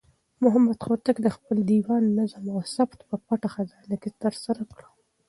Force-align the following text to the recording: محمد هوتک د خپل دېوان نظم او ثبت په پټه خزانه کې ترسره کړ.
محمد 0.43 0.77
هوتک 0.87 1.17
د 1.21 1.27
خپل 1.35 1.57
دېوان 1.69 2.03
نظم 2.17 2.43
او 2.53 2.59
ثبت 2.75 2.99
په 3.09 3.15
پټه 3.25 3.47
خزانه 3.53 3.95
کې 4.01 4.09
ترسره 4.21 4.63
کړ. 4.75 4.81